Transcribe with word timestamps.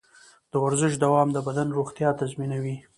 د 0.51 0.53
ورزش 0.65 0.93
دوام 1.03 1.27
د 1.33 1.37
بدن 1.47 1.67
روغتیا 1.77 2.09
تضمینوي. 2.21 2.75